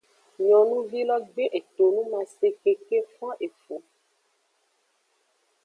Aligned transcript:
Nyonuvi 0.45 0.99
lo 1.09 1.17
gbe 1.31 1.45
etonumase 1.59 2.47
keke 2.61 2.99
fon 3.13 3.33
efu. 3.47 3.75